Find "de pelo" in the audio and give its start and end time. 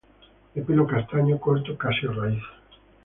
0.55-0.87